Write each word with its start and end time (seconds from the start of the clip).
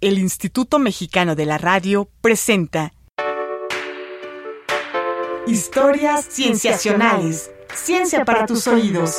el 0.00 0.18
Instituto 0.18 0.78
Mexicano 0.78 1.34
de 1.34 1.44
la 1.44 1.58
Radio 1.58 2.08
presenta 2.22 2.94
Historias 5.46 6.26
Cienciacionales. 6.26 7.50
Ciencia 7.74 8.24
para 8.24 8.46
tus 8.46 8.66
oídos. 8.66 9.18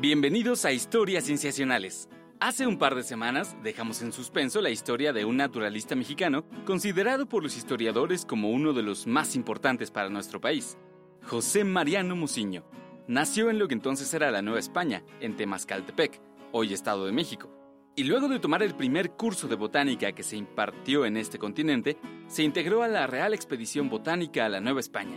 Bienvenidos 0.00 0.64
a 0.64 0.72
Historias 0.72 1.24
Cienciacionales. 1.24 2.08
Hace 2.38 2.66
un 2.66 2.76
par 2.76 2.94
de 2.94 3.02
semanas 3.02 3.56
dejamos 3.62 4.02
en 4.02 4.12
suspenso 4.12 4.60
la 4.60 4.68
historia 4.68 5.14
de 5.14 5.24
un 5.24 5.38
naturalista 5.38 5.96
mexicano 5.96 6.44
considerado 6.66 7.26
por 7.26 7.42
los 7.42 7.56
historiadores 7.56 8.26
como 8.26 8.50
uno 8.50 8.74
de 8.74 8.82
los 8.82 9.06
más 9.06 9.34
importantes 9.36 9.90
para 9.90 10.10
nuestro 10.10 10.38
país, 10.38 10.76
José 11.24 11.64
Mariano 11.64 12.14
Muciño. 12.14 12.62
Nació 13.08 13.48
en 13.48 13.58
lo 13.58 13.68
que 13.68 13.74
entonces 13.74 14.12
era 14.12 14.30
la 14.30 14.42
Nueva 14.42 14.60
España, 14.60 15.02
en 15.20 15.34
Temascaltepec, 15.34 16.20
hoy 16.52 16.74
Estado 16.74 17.06
de 17.06 17.12
México. 17.12 17.50
Y 17.96 18.04
luego 18.04 18.28
de 18.28 18.38
tomar 18.38 18.62
el 18.62 18.74
primer 18.74 19.12
curso 19.12 19.48
de 19.48 19.56
botánica 19.56 20.12
que 20.12 20.22
se 20.22 20.36
impartió 20.36 21.06
en 21.06 21.16
este 21.16 21.38
continente, 21.38 21.96
se 22.26 22.42
integró 22.42 22.82
a 22.82 22.88
la 22.88 23.06
Real 23.06 23.32
Expedición 23.32 23.88
Botánica 23.88 24.44
a 24.44 24.50
la 24.50 24.60
Nueva 24.60 24.80
España. 24.80 25.16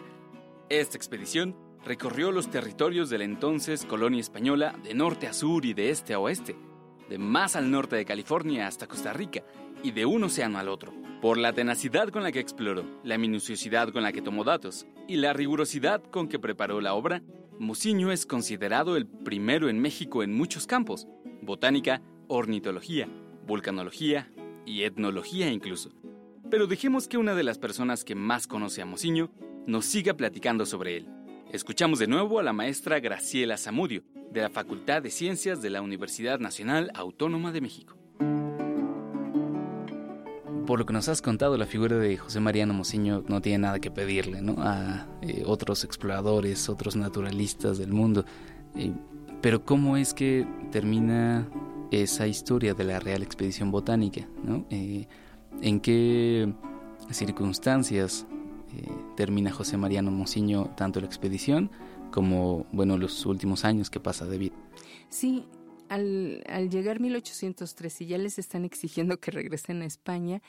Esta 0.69 0.95
expedición 0.95 1.57
recorrió 1.83 2.31
los 2.31 2.49
territorios 2.49 3.09
de 3.09 3.17
la 3.17 3.25
entonces 3.25 3.83
colonia 3.83 4.21
española 4.21 4.73
de 4.81 4.93
norte 4.93 5.27
a 5.27 5.33
sur 5.33 5.65
y 5.65 5.73
de 5.73 5.89
este 5.89 6.13
a 6.13 6.19
oeste 6.19 6.55
de 7.09 7.17
más 7.17 7.55
al 7.55 7.71
norte 7.71 7.95
de 7.95 8.05
California 8.05 8.67
hasta 8.67 8.87
Costa 8.87 9.11
Rica 9.11 9.43
y 9.83 9.91
de 9.91 10.05
un 10.05 10.23
océano 10.23 10.59
al 10.59 10.69
otro. 10.69 10.93
Por 11.21 11.37
la 11.37 11.51
tenacidad 11.51 12.09
con 12.09 12.23
la 12.23 12.31
que 12.31 12.39
exploró, 12.39 12.85
la 13.03 13.17
minuciosidad 13.17 13.89
con 13.89 14.03
la 14.03 14.13
que 14.13 14.21
tomó 14.21 14.43
datos 14.43 14.85
y 15.07 15.17
la 15.17 15.33
rigurosidad 15.33 16.01
con 16.03 16.29
que 16.29 16.39
preparó 16.39 16.79
la 16.79 16.93
obra, 16.93 17.21
Muciño 17.57 18.11
es 18.13 18.25
considerado 18.25 18.95
el 18.95 19.05
primero 19.05 19.67
en 19.67 19.79
México 19.79 20.23
en 20.23 20.33
muchos 20.33 20.65
campos, 20.65 21.07
botánica, 21.41 22.01
ornitología, 22.29 23.09
vulcanología 23.45 24.31
y 24.65 24.83
etnología 24.83 25.51
incluso. 25.51 25.91
Pero 26.49 26.67
dejemos 26.67 27.07
que 27.07 27.17
una 27.17 27.35
de 27.35 27.43
las 27.43 27.57
personas 27.57 28.05
que 28.05 28.15
más 28.15 28.47
conoce 28.47 28.81
a 28.81 28.85
Muciño 28.85 29.29
nos 29.67 29.85
siga 29.85 30.13
platicando 30.13 30.65
sobre 30.65 30.97
él. 30.97 31.07
Escuchamos 31.51 31.99
de 31.99 32.07
nuevo 32.07 32.39
a 32.39 32.43
la 32.43 32.53
maestra 32.53 32.99
Graciela 32.99 33.57
Zamudio, 33.57 34.03
de 34.31 34.41
la 34.41 34.49
Facultad 34.49 35.01
de 35.01 35.09
Ciencias 35.09 35.61
de 35.61 35.69
la 35.69 35.81
Universidad 35.81 36.39
Nacional 36.39 36.91
Autónoma 36.93 37.51
de 37.51 37.61
México. 37.61 37.95
Por 40.67 40.77
lo 40.77 40.85
que 40.85 40.93
nos 40.93 41.09
has 41.09 41.23
contado, 41.23 41.57
la 41.57 41.65
figura 41.65 41.97
de 41.97 42.15
José 42.15 42.39
Mariano 42.39 42.75
Mociño 42.75 43.23
no 43.27 43.41
tiene 43.41 43.57
nada 43.57 43.79
que 43.79 43.89
pedirle 43.89 44.41
¿no? 44.41 44.55
a 44.59 45.07
eh, 45.23 45.41
otros 45.47 45.83
exploradores, 45.83 46.69
otros 46.69 46.95
naturalistas 46.95 47.79
del 47.79 47.91
mundo. 47.91 48.23
Eh, 48.75 48.91
pero 49.41 49.65
¿cómo 49.65 49.97
es 49.97 50.13
que 50.13 50.45
termina 50.71 51.49
esa 51.89 52.27
historia 52.27 52.75
de 52.75 52.83
la 52.83 52.99
Real 52.99 53.23
Expedición 53.23 53.71
Botánica? 53.71 54.27
¿no? 54.43 54.67
Eh, 54.69 55.07
¿En 55.63 55.79
qué 55.79 56.53
circunstancias 57.09 58.27
termina 59.15 59.51
José 59.51 59.77
Mariano 59.77 60.11
Mociño 60.11 60.69
tanto 60.77 60.99
la 60.99 61.07
expedición 61.07 61.71
como, 62.11 62.65
bueno, 62.71 62.97
los 62.97 63.25
últimos 63.25 63.65
años 63.65 63.89
que 63.89 63.99
pasa 63.99 64.25
de 64.25 64.37
vida. 64.37 64.55
Sí, 65.09 65.45
al, 65.89 66.43
al 66.47 66.69
llegar 66.69 66.99
1803 66.99 68.01
y 68.01 68.05
ya 68.07 68.17
les 68.17 68.39
están 68.39 68.65
exigiendo 68.65 69.19
que 69.19 69.31
regresen 69.31 69.81
a 69.81 69.85
España, 69.85 70.41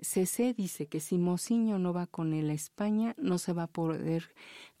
CC 0.00 0.54
dice 0.54 0.86
que 0.86 1.00
si 1.00 1.18
Mociño 1.18 1.78
no 1.78 1.92
va 1.92 2.06
con 2.06 2.32
él 2.32 2.50
a 2.50 2.54
España, 2.54 3.14
no 3.18 3.38
se 3.38 3.52
va 3.52 3.64
a 3.64 3.66
poder 3.66 4.30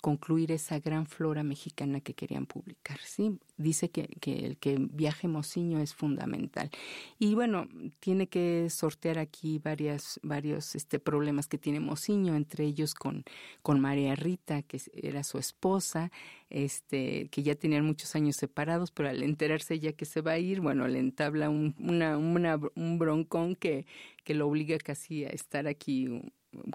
concluir 0.00 0.52
esa 0.52 0.78
gran 0.78 1.06
flora 1.06 1.42
mexicana 1.42 2.00
que 2.00 2.14
querían 2.14 2.46
publicar. 2.46 2.98
¿sí? 3.00 3.38
Dice 3.56 3.90
que, 3.90 4.08
que 4.20 4.46
el 4.46 4.56
que 4.56 4.76
viaje 4.78 5.28
Mociño 5.28 5.80
es 5.80 5.94
fundamental. 5.94 6.70
Y 7.18 7.34
bueno, 7.34 7.68
tiene 8.00 8.28
que 8.28 8.68
sortear 8.70 9.18
aquí 9.18 9.58
varias, 9.58 10.20
varios 10.22 10.74
este, 10.74 10.98
problemas 10.98 11.48
que 11.48 11.58
tiene 11.58 11.80
Mociño, 11.80 12.36
entre 12.36 12.64
ellos 12.64 12.94
con, 12.94 13.24
con 13.62 13.80
María 13.80 14.14
Rita, 14.14 14.62
que 14.62 14.80
era 14.94 15.24
su 15.24 15.38
esposa, 15.38 16.12
este, 16.50 17.28
que 17.30 17.42
ya 17.42 17.56
tenían 17.56 17.84
muchos 17.84 18.14
años 18.14 18.36
separados, 18.36 18.90
pero 18.92 19.08
al 19.08 19.22
enterarse 19.22 19.78
ya 19.80 19.92
que 19.92 20.04
se 20.04 20.20
va 20.20 20.32
a 20.32 20.38
ir, 20.38 20.60
bueno, 20.60 20.86
le 20.86 21.00
entabla 21.00 21.50
un, 21.50 21.74
una, 21.78 22.16
un 22.16 22.98
broncón 22.98 23.56
que, 23.56 23.86
que 24.24 24.34
lo 24.34 24.46
obliga 24.46 24.78
casi 24.78 25.24
a 25.24 25.28
estar 25.28 25.66
aquí 25.66 26.08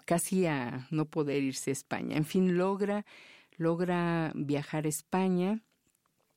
casi 0.06 0.46
a 0.46 0.88
no 0.92 1.06
poder 1.06 1.44
irse 1.44 1.72
a 1.72 1.74
España. 1.74 2.18
En 2.18 2.26
fin, 2.26 2.58
logra, 2.58 3.06
logra 3.58 4.32
viajar 4.36 4.86
a 4.86 4.90
España 4.90 5.62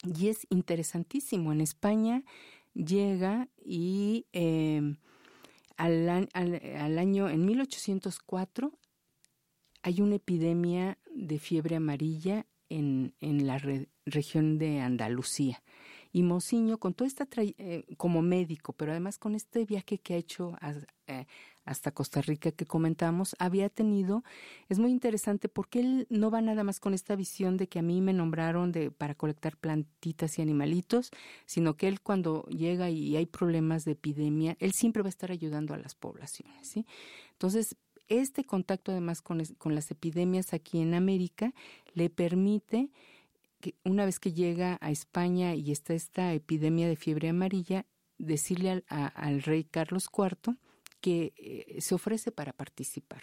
y 0.02 0.28
es 0.28 0.46
interesantísimo. 0.50 1.52
En 1.52 1.60
España 1.60 2.22
llega 2.74 3.48
y 3.64 4.26
em, 4.32 4.96
al, 5.76 6.28
al, 6.32 6.98
año, 6.98 7.28
en 7.28 7.44
1804, 7.44 8.72
hay 9.82 10.00
una 10.00 10.16
epidemia 10.16 10.98
de 11.14 11.38
fiebre 11.38 11.76
amarilla 11.76 12.46
en, 12.68 13.14
en 13.20 13.46
la 13.46 13.60
región 14.04 14.58
de 14.58 14.80
Andalucía. 14.80 15.62
Y 16.12 16.22
Mociño, 16.22 16.78
con 16.78 16.94
toda 16.94 17.08
esta, 17.08 17.28
eh, 17.36 17.84
como 17.98 18.22
médico, 18.22 18.72
pero 18.72 18.92
además 18.92 19.18
con 19.18 19.34
este 19.34 19.66
viaje 19.66 19.98
que 19.98 20.14
ha 20.14 20.16
hecho 20.16 20.56
eh, 21.06 21.26
hasta 21.66 21.90
Costa 21.90 22.22
Rica 22.22 22.52
que 22.52 22.64
comentamos, 22.64 23.36
había 23.38 23.68
tenido, 23.68 24.24
es 24.68 24.78
muy 24.78 24.90
interesante 24.90 25.48
porque 25.48 25.80
él 25.80 26.06
no 26.08 26.30
va 26.30 26.40
nada 26.40 26.64
más 26.64 26.80
con 26.80 26.94
esta 26.94 27.16
visión 27.16 27.56
de 27.56 27.68
que 27.68 27.80
a 27.80 27.82
mí 27.82 28.00
me 28.00 28.12
nombraron 28.12 28.72
de, 28.72 28.90
para 28.90 29.14
colectar 29.14 29.56
plantitas 29.56 30.38
y 30.38 30.42
animalitos, 30.42 31.10
sino 31.44 31.76
que 31.76 31.88
él 31.88 32.00
cuando 32.00 32.44
llega 32.44 32.88
y 32.88 33.16
hay 33.16 33.26
problemas 33.26 33.84
de 33.84 33.92
epidemia, 33.92 34.56
él 34.60 34.72
siempre 34.72 35.02
va 35.02 35.08
a 35.08 35.10
estar 35.10 35.30
ayudando 35.30 35.74
a 35.74 35.78
las 35.78 35.94
poblaciones, 35.94 36.68
¿sí? 36.68 36.86
Entonces, 37.32 37.76
este 38.08 38.44
contacto 38.44 38.92
además 38.92 39.20
con, 39.20 39.38
las 39.38 39.90
epidemias 39.90 40.52
aquí 40.52 40.80
en 40.80 40.94
América 40.94 41.52
le 41.94 42.08
permite 42.10 42.90
una 43.84 44.04
vez 44.04 44.20
que 44.20 44.32
llega 44.32 44.78
a 44.80 44.90
España 44.90 45.54
y 45.54 45.72
está 45.72 45.94
esta 45.94 46.32
epidemia 46.32 46.86
de 46.86 46.94
fiebre 46.94 47.28
amarilla, 47.28 47.84
decirle 48.18 48.84
al, 48.88 49.42
rey 49.42 49.64
Carlos 49.64 50.08
IV 50.16 50.56
que 51.06 51.32
eh, 51.36 51.80
se 51.80 51.94
ofrece 51.94 52.32
para 52.32 52.52
participar. 52.52 53.22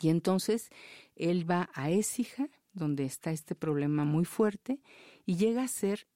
Y 0.00 0.08
entonces 0.08 0.68
él 1.14 1.48
va 1.48 1.70
a 1.74 1.92
Écija, 1.92 2.48
donde 2.72 3.04
está 3.04 3.30
este 3.30 3.54
problema 3.54 4.04
muy 4.04 4.24
fuerte, 4.24 4.80
y 5.24 5.36
llega 5.36 5.62
a 5.62 5.68
ser, 5.68 6.08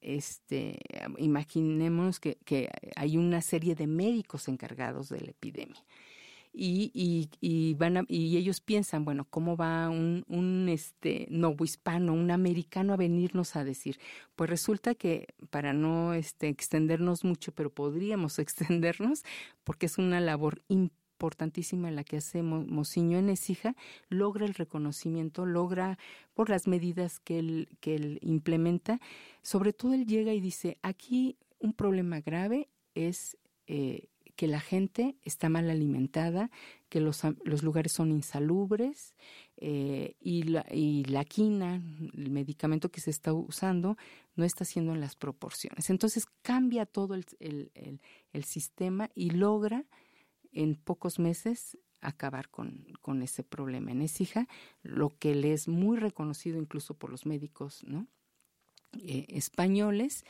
este, 0.00 0.78
imaginemos 1.18 2.18
que 2.18 2.70
hay 2.96 3.18
una 3.18 3.42
serie 3.42 3.74
de 3.74 3.86
médicos 3.86 4.48
encargados 4.48 5.10
de 5.10 5.20
la 5.20 5.32
epidemia 5.32 5.84
y, 6.58 6.90
y, 6.94 7.28
y, 7.40 7.74
van 7.74 8.06
y 8.08 8.38
ellos 8.38 8.62
piensan, 8.62 9.04
bueno, 9.04 9.26
¿cómo 9.28 9.58
va 9.58 9.90
un, 9.90 10.24
un 10.26 10.70
este 10.70 11.28
hispano, 11.62 12.14
un 12.14 12.30
americano 12.30 12.94
a 12.94 12.96
venirnos 12.96 13.56
a 13.56 13.64
decir? 13.64 14.00
Pues 14.36 14.48
resulta 14.48 14.94
que 14.94 15.34
para 15.50 15.74
no 15.74 16.14
este, 16.14 16.48
extendernos 16.48 17.24
mucho, 17.24 17.52
pero 17.52 17.68
podríamos 17.68 18.38
extendernos, 18.38 19.22
porque 19.64 19.84
es 19.84 19.98
una 19.98 20.18
labor 20.20 20.62
importantísima 20.68 21.90
la 21.90 22.04
que 22.04 22.16
hace 22.16 22.42
Mociño 22.42 23.18
en 23.18 23.28
Ecija, 23.28 23.76
logra 24.08 24.46
el 24.46 24.54
reconocimiento, 24.54 25.44
logra 25.44 25.98
por 26.32 26.48
las 26.48 26.66
medidas 26.66 27.20
que 27.20 27.38
él, 27.38 27.68
que 27.80 27.96
él 27.96 28.18
implementa, 28.22 28.98
sobre 29.42 29.74
todo 29.74 29.92
él 29.92 30.06
llega 30.06 30.32
y 30.32 30.40
dice, 30.40 30.78
aquí 30.80 31.36
un 31.58 31.74
problema 31.74 32.20
grave 32.20 32.70
es 32.94 33.36
eh, 33.66 34.08
que 34.36 34.46
la 34.46 34.60
gente 34.60 35.16
está 35.22 35.48
mal 35.48 35.70
alimentada, 35.70 36.50
que 36.88 37.00
los, 37.00 37.22
los 37.44 37.62
lugares 37.62 37.92
son 37.92 38.12
insalubres 38.12 39.16
eh, 39.56 40.14
y, 40.20 40.44
la, 40.44 40.66
y 40.70 41.04
la 41.04 41.24
quina, 41.24 41.82
el 42.14 42.30
medicamento 42.30 42.90
que 42.90 43.00
se 43.00 43.10
está 43.10 43.32
usando, 43.32 43.96
no 44.34 44.44
está 44.44 44.64
haciendo 44.64 44.92
en 44.92 45.00
las 45.00 45.16
proporciones. 45.16 45.88
Entonces 45.90 46.26
cambia 46.42 46.84
todo 46.84 47.14
el, 47.14 47.24
el, 47.40 48.00
el, 48.32 48.44
sistema 48.44 49.10
y 49.14 49.30
logra 49.30 49.86
en 50.52 50.76
pocos 50.76 51.18
meses 51.18 51.78
acabar 52.02 52.50
con, 52.50 52.86
con 53.00 53.22
ese 53.22 53.42
problema 53.42 53.90
en 53.90 54.02
Écija, 54.02 54.46
lo 54.82 55.16
que 55.18 55.34
le 55.34 55.54
es 55.54 55.66
muy 55.66 55.96
reconocido 55.96 56.58
incluso 56.58 56.94
por 56.94 57.10
los 57.10 57.24
médicos 57.24 57.82
¿no? 57.84 58.06
Eh, 58.92 59.26
españoles 59.30 60.24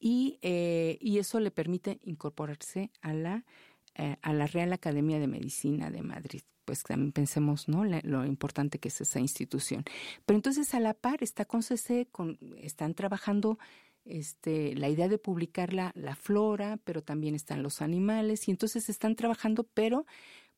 y, 0.00 0.38
eh, 0.42 0.98
y 1.00 1.18
eso 1.18 1.38
le 1.38 1.50
permite 1.50 2.00
incorporarse 2.02 2.90
a 3.02 3.12
la, 3.12 3.44
eh, 3.94 4.16
a 4.22 4.32
la 4.32 4.46
Real 4.46 4.72
Academia 4.72 5.18
de 5.18 5.28
Medicina 5.28 5.90
de 5.90 6.02
Madrid. 6.02 6.42
Pues 6.64 6.82
también 6.82 7.12
pensemos 7.12 7.68
¿no? 7.68 7.84
lo 7.84 8.24
importante 8.24 8.78
que 8.78 8.88
es 8.88 9.00
esa 9.00 9.20
institución. 9.20 9.84
Pero 10.24 10.36
entonces 10.36 10.72
a 10.74 10.80
la 10.80 10.94
par 10.94 11.22
está 11.22 11.44
con 11.44 11.62
CC, 11.62 12.08
con, 12.10 12.38
están 12.58 12.94
trabajando 12.94 13.58
este, 14.04 14.74
la 14.74 14.88
idea 14.88 15.08
de 15.08 15.18
publicar 15.18 15.74
la, 15.74 15.92
la 15.94 16.16
flora, 16.16 16.78
pero 16.84 17.02
también 17.02 17.34
están 17.34 17.62
los 17.62 17.82
animales, 17.82 18.48
y 18.48 18.50
entonces 18.50 18.88
están 18.88 19.16
trabajando, 19.16 19.64
pero 19.74 20.06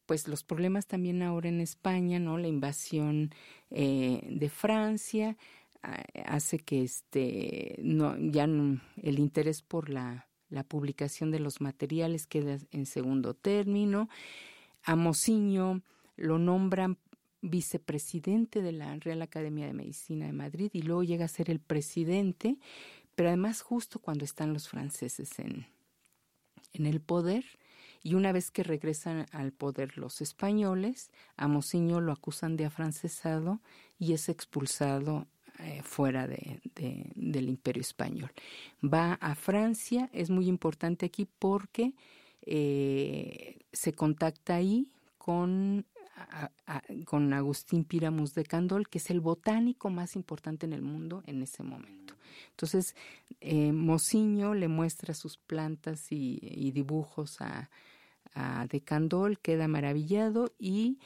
pues 0.07 0.29
los 0.29 0.45
problemas 0.45 0.87
también 0.87 1.23
ahora 1.23 1.49
en 1.49 1.61
España, 1.61 2.19
¿no? 2.19 2.39
La 2.39 2.49
invasión 2.49 3.31
eh, 3.71 4.21
de 4.29 4.49
Francia 4.49 5.37
hace 6.27 6.59
que 6.59 6.83
este 6.83 7.77
no 7.83 8.17
ya 8.17 8.45
el 8.45 9.19
interés 9.19 9.63
por 9.63 9.89
la, 9.91 10.29
la 10.49 10.65
publicación 10.65 11.31
de 11.31 11.41
los 11.41 11.61
materiales 11.61 12.27
queda 12.27 12.59
en 12.71 12.87
segundo 12.87 13.35
término. 13.35 14.09
A 14.85 14.97
Mociño 14.97 15.83
lo 16.17 16.39
nombran 16.39 16.99
vicepresidente 17.41 18.63
de 18.63 18.73
la 18.73 18.95
Real 18.97 19.23
Academia 19.23 19.67
de 19.67 19.73
Medicina 19.73 20.27
de 20.27 20.33
Madrid 20.33 20.71
y 20.73 20.83
luego 20.83 21.03
llega 21.03 21.25
a 21.25 21.29
ser 21.29 21.51
el 21.51 21.59
presidente, 21.59 22.59
pero 23.17 23.31
además 23.31 23.63
justo 23.63 23.99
cuando 23.99 24.25
están 24.25 24.53
los 24.53 24.69
franceses 24.69 25.39
en, 25.41 25.67
en 26.73 26.87
el 26.87 27.01
poder 27.01 27.45
y 28.05 28.15
una 28.15 28.33
vez 28.33 28.51
que 28.51 28.63
regresan 28.63 29.27
al 29.33 29.53
poder 29.53 29.97
los 29.97 30.21
españoles, 30.21 31.11
a 31.37 31.49
Mociño 31.49 32.01
lo 32.01 32.13
acusan 32.13 32.57
de 32.57 32.65
afrancesado 32.65 33.61
y 33.99 34.13
es 34.13 34.29
expulsado 34.29 35.27
eh, 35.59 35.83
fuera 35.83 36.27
de, 36.27 36.61
del 37.15 37.49
imperio 37.49 37.81
español. 37.81 38.31
Va 38.83 39.15
a 39.15 39.35
Francia, 39.35 40.09
es 40.13 40.31
muy 40.31 40.49
importante 40.49 41.07
aquí 41.07 41.29
porque 41.39 41.93
eh, 42.43 43.59
se 43.73 43.93
contacta 43.93 44.57
ahí 44.57 44.91
con, 45.19 45.87
con 47.05 47.33
Agustín 47.33 47.85
Píramus 47.85 48.35
de 48.35 48.45
Candol, 48.45 48.89
que 48.89 48.99
es 48.99 49.11
el 49.11 49.21
botánico 49.21 49.91
más 49.91 50.17
importante 50.17 50.67
en 50.67 50.73
el 50.73 50.83
mundo 50.83 51.23
en 51.27 51.43
ese 51.43 51.63
momento. 51.63 52.15
Entonces, 52.51 52.97
eh, 53.41 53.73
le 53.73 54.69
muestra 54.69 55.15
sus 55.15 55.37
plantas 55.37 56.07
y 56.11 56.71
dibujos 56.73 57.41
a, 57.41 57.71
a 58.35 58.67
De 58.67 58.81
Candol, 58.81 59.39
queda 59.39 59.69
maravillado 59.69 60.53
y 60.59 60.99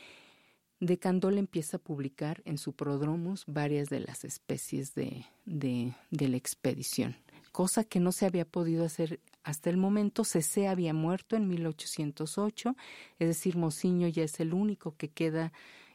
De 0.78 0.98
Candol 0.98 1.38
empieza 1.38 1.78
a 1.78 1.80
publicar 1.80 2.42
en 2.44 2.58
su 2.58 2.74
prodromos 2.74 3.44
varias 3.46 3.88
de 3.88 4.00
las 4.00 4.24
especies 4.24 4.94
de, 4.94 5.24
de, 5.46 5.94
la 6.28 6.36
expedición, 6.36 7.16
cosa 7.50 7.84
que 7.84 7.98
no 7.98 8.12
se 8.12 8.26
había 8.26 8.44
podido 8.44 8.84
hacer 8.84 9.20
hasta 9.42 9.70
el 9.70 9.78
momento. 9.78 10.24
Cecé 10.24 10.68
había 10.68 10.92
muerto 10.92 11.34
en 11.34 11.48
1808, 11.48 12.76
es 13.18 13.28
decir, 13.28 13.56
Mociño 13.56 14.08
ya 14.08 14.24
es 14.24 14.38
el 14.40 14.52
único 14.52 14.94
que 14.96 15.08
queda 15.08 15.52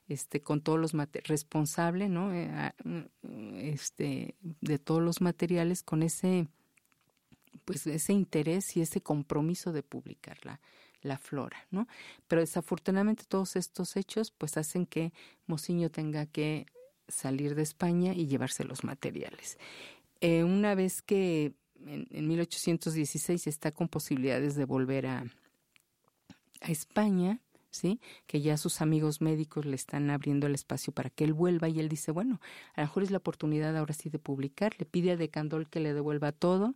este, 0.07 0.41
con 0.41 0.61
todos 0.61 0.79
los 0.79 0.93
responsable, 1.25 2.09
¿no? 2.09 2.33
Eh, 2.33 2.73
este, 3.57 4.35
de 4.61 4.79
todos 4.79 5.01
los 5.01 5.21
materiales 5.21 5.83
con 5.83 6.01
ese 6.01 6.47
pues 7.65 7.85
ese 7.85 8.13
interés 8.13 8.75
y 8.75 8.81
ese 8.81 9.01
compromiso 9.01 9.71
de 9.71 9.83
publicarla 9.83 10.59
la 11.01 11.17
flora, 11.17 11.65
¿no? 11.71 11.87
Pero 12.27 12.41
desafortunadamente 12.41 13.23
todos 13.27 13.55
estos 13.55 13.95
hechos 13.95 14.31
pues 14.31 14.57
hacen 14.57 14.85
que 14.85 15.13
Mociño 15.47 15.89
tenga 15.89 16.25
que 16.25 16.65
salir 17.07 17.55
de 17.55 17.63
España 17.63 18.13
y 18.13 18.27
llevarse 18.27 18.63
los 18.63 18.83
materiales. 18.83 19.57
Eh, 20.21 20.43
una 20.43 20.75
vez 20.75 21.01
que 21.01 21.53
en, 21.85 22.07
en, 22.11 22.27
1816 22.27 23.47
está 23.47 23.71
con 23.71 23.87
posibilidades 23.87 24.55
de 24.55 24.65
volver 24.65 25.07
a, 25.07 25.25
a 26.61 26.71
España, 26.71 27.39
¿sí? 27.71 27.99
Que 28.27 28.41
ya 28.41 28.57
sus 28.57 28.81
amigos 28.81 29.21
médicos 29.21 29.65
le 29.65 29.75
están 29.75 30.09
abriendo 30.09 30.47
el 30.47 30.53
espacio 30.53 30.93
para 30.93 31.09
que 31.09 31.23
él 31.23 31.33
vuelva 31.33 31.69
y 31.69 31.79
él 31.79 31.89
dice, 31.89 32.11
bueno, 32.11 32.39
a 32.75 32.81
lo 32.81 32.87
mejor 32.87 33.03
es 33.03 33.11
la 33.11 33.17
oportunidad 33.17 33.75
ahora 33.75 33.93
sí 33.93 34.09
de 34.09 34.19
publicar, 34.19 34.73
le 34.77 34.85
pide 34.85 35.11
a 35.11 35.17
Decandol 35.17 35.69
que 35.69 35.79
le 35.79 35.93
devuelva 35.93 36.31
todo 36.31 36.75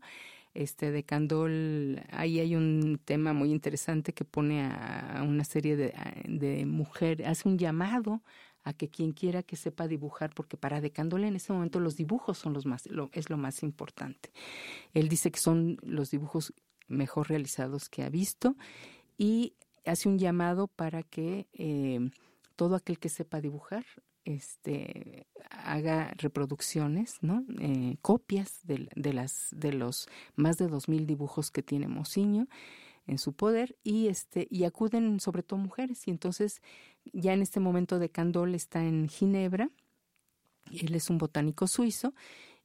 este 0.56 0.92
de 0.92 1.04
Candol, 1.04 2.02
ahí 2.10 2.40
hay 2.40 2.56
un 2.56 3.00
tema 3.04 3.34
muy 3.34 3.52
interesante 3.52 4.13
que 4.13 4.25
pone 4.25 4.63
a, 4.63 5.24
una 5.28 5.44
serie 5.44 5.75
de, 5.75 6.66
mujeres, 6.66 7.28
hace 7.28 7.48
un 7.48 7.57
llamado 7.57 8.24
a 8.63 8.74
que 8.74 8.90
quien 8.90 9.12
quiera 9.12 9.44
que 9.44 9.57
sepa 9.57 9.88
dibujar, 9.88 10.34
porque 10.34 10.57
para 10.57 10.81
De 10.81 10.92
Candol 10.92 11.25
en 11.25 11.36
ese 11.36 11.54
momento 11.54 11.80
los 11.80 11.96
dibujos 11.98 12.40
son 12.40 12.54
los 12.54 12.66
más, 12.66 12.88
lo, 12.88 13.10
es 13.13 13.30
lo 13.30 13.38
más 13.38 13.62
importante. 13.62 14.31
Él 14.94 15.07
dice 15.07 15.30
que 15.30 15.40
son 15.40 15.78
los 15.84 16.10
dibujos 16.10 16.54
mejor 16.88 17.30
realizados 17.30 17.90
que 17.90 18.04
ha 18.04 18.10
visto 18.10 18.56
y 19.18 19.54
hace 19.86 20.10
un 20.10 20.18
llamado 20.18 20.68
para 20.68 21.04
que 21.04 21.48
eh, 21.54 22.00
todo 22.56 22.75
aquel 22.75 22.98
que 22.98 23.10
sepa 23.10 23.42
dibujar 23.42 23.86
este 24.25 25.27
haga 25.50 26.13
reproducciones, 26.18 27.19
¿no? 27.22 27.45
Eh, 27.60 27.98
copias 28.01 28.60
de, 28.63 28.89
de, 28.95 29.13
las 29.13 29.50
de 29.51 29.72
los 29.72 30.10
más 30.36 30.57
de 30.57 30.68
dos 30.68 30.89
mil 30.89 31.07
dibujos 31.07 31.51
que 31.51 31.63
tiene 31.63 31.88
Mociño 31.88 32.48
en 33.07 33.18
su 33.18 33.33
poder 33.33 33.77
y 33.83 34.07
este 34.07 34.48
y 34.50 34.63
acuden 34.63 35.19
sobre 35.19 35.44
todo 35.44 35.60
mujeres 35.60 36.07
y 36.07 36.12
entonces 36.12 36.62
ya 37.13 37.33
en 37.33 37.42
este 37.42 37.60
momento 37.60 38.00
de 38.00 38.10
Candol 38.10 38.56
está 38.56 38.83
en 38.83 39.07
Ginebra 39.10 39.69
él 40.71 40.95
es 40.95 41.10
un 41.10 41.18
botánico 41.18 41.68
suizo 41.68 42.13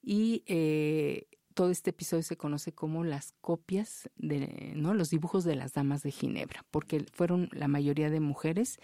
y 0.02 0.42
eh, 0.46 1.26
todo 1.54 1.70
este 1.70 1.90
episodio 1.90 2.22
se 2.22 2.36
conoce 2.36 2.72
como 2.72 3.04
las 3.04 3.32
copias 3.40 4.08
de 4.16 4.72
no 4.76 4.94
los 4.94 5.10
dibujos 5.10 5.44
de 5.44 5.56
las 5.56 5.74
damas 5.74 6.02
de 6.02 6.10
Ginebra 6.10 6.64
porque 6.70 7.04
fueron 7.12 7.50
la 7.52 7.68
mayoría 7.68 8.08
de 8.08 8.20
mujeres 8.20 8.78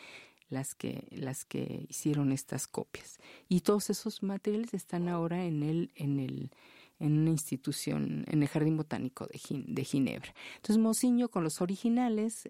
las 0.49 0.75
que, 0.75 1.09
las 1.11 1.45
que 1.45 1.87
hicieron 1.89 2.33
estas 2.33 2.67
copias. 2.67 3.19
Y 3.49 3.61
todos 3.61 3.91
esos 3.91 4.23
materiales 4.23 4.75
están 4.75 5.09
ahora 5.09 5.45
en 5.45 5.63
el, 5.63 5.91
en 5.95 6.21
el, 6.21 6.51
en 6.99 7.19
una 7.19 7.31
institución, 7.31 8.25
en 8.29 8.43
el 8.43 8.49
Jardín 8.49 8.77
Botánico 8.77 9.27
de, 9.27 9.41
de 9.67 9.85
Ginebra. 9.85 10.35
Entonces 10.57 10.79
Mociño 10.79 11.29
con 11.29 11.45
los 11.45 11.61
originales 11.61 12.49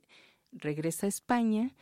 regresa 0.53 1.07
a 1.07 1.09
España, 1.09 1.75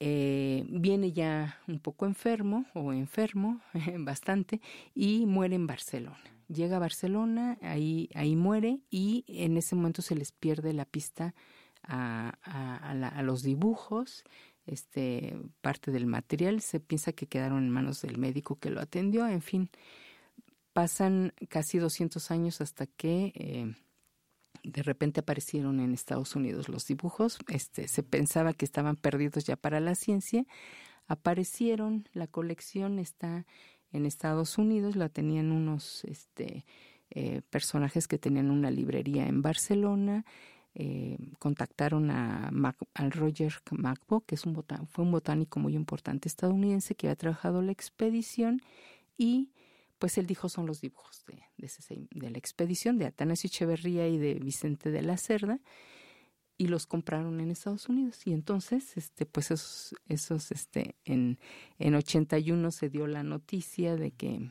eh, 0.00 0.64
viene 0.68 1.10
ya 1.10 1.60
un 1.66 1.80
poco 1.80 2.06
enfermo 2.06 2.66
o 2.74 2.92
enfermo 2.92 3.60
bastante 3.98 4.60
y 4.94 5.26
muere 5.26 5.56
en 5.56 5.66
Barcelona. 5.66 6.22
Llega 6.48 6.76
a 6.76 6.80
Barcelona, 6.80 7.58
ahí, 7.60 8.08
ahí 8.14 8.36
muere 8.36 8.80
y 8.90 9.24
en 9.26 9.56
ese 9.56 9.74
momento 9.74 10.00
se 10.00 10.14
les 10.14 10.32
pierde 10.32 10.72
la 10.72 10.86
pista 10.86 11.34
a, 11.82 12.30
a 12.40 13.22
los 13.22 13.42
dibujos 13.42 14.24
este, 14.68 15.36
parte 15.60 15.90
del 15.90 16.06
material. 16.06 16.60
Se 16.60 16.80
piensa 16.80 17.12
que 17.12 17.26
quedaron 17.26 17.64
en 17.64 17.70
manos 17.70 18.02
del 18.02 18.18
médico 18.18 18.58
que 18.58 18.70
lo 18.70 18.80
atendió. 18.80 19.26
En 19.26 19.42
fin, 19.42 19.70
pasan 20.72 21.32
casi 21.48 21.78
200 21.78 22.30
años 22.30 22.60
hasta 22.60 22.86
que 22.86 23.32
eh, 23.34 23.74
de 24.62 24.82
repente 24.82 25.20
aparecieron 25.20 25.80
en 25.80 25.92
Estados 25.92 26.36
Unidos 26.36 26.68
los 26.68 26.86
dibujos. 26.86 27.38
Este, 27.48 27.88
se 27.88 28.02
pensaba 28.02 28.52
que 28.52 28.64
estaban 28.64 28.96
perdidos 28.96 29.44
ya 29.44 29.56
para 29.56 29.80
la 29.80 29.94
ciencia. 29.94 30.44
Aparecieron, 31.06 32.08
la 32.12 32.26
colección 32.26 32.98
está 32.98 33.46
en 33.92 34.04
Estados 34.04 34.58
Unidos, 34.58 34.96
la 34.96 35.08
tenían 35.08 35.50
unos 35.50 36.04
este, 36.04 36.66
eh, 37.10 37.40
personajes 37.48 38.06
que 38.06 38.18
tenían 38.18 38.50
una 38.50 38.70
librería 38.70 39.26
en 39.26 39.40
Barcelona 39.40 40.26
eh, 40.80 41.18
contactaron 41.40 42.08
a 42.12 42.52
Roger 43.10 43.52
Macbo, 43.72 44.20
que 44.20 44.36
es 44.36 44.46
un 44.46 44.54
fue 44.86 45.04
un 45.04 45.10
botánico 45.10 45.58
muy 45.58 45.74
importante 45.74 46.28
estadounidense 46.28 46.94
que 46.94 47.08
había 47.08 47.16
trabajado 47.16 47.62
la 47.62 47.72
expedición 47.72 48.62
y 49.16 49.50
pues 49.98 50.18
él 50.18 50.28
dijo 50.28 50.48
son 50.48 50.66
los 50.66 50.80
dibujos 50.80 51.24
de, 51.26 51.42
de, 51.56 52.30
la 52.30 52.38
expedición 52.38 52.96
de 52.96 53.06
Atanasio 53.06 53.48
Echeverría 53.48 54.06
y 54.06 54.18
de 54.18 54.34
Vicente 54.34 54.92
de 54.92 55.02
la 55.02 55.16
Cerda 55.16 55.58
y 56.56 56.68
los 56.68 56.86
compraron 56.86 57.40
en 57.40 57.50
Estados 57.50 57.88
Unidos 57.88 58.24
y 58.24 58.32
entonces 58.32 58.96
este 58.96 59.26
pues 59.26 59.50
esos 59.50 59.96
esos 60.06 60.52
este 60.52 60.94
en 61.04 61.40
en 61.80 61.96
81 61.96 62.70
se 62.70 62.88
dio 62.88 63.08
la 63.08 63.24
noticia 63.24 63.96
de 63.96 64.12
que 64.12 64.48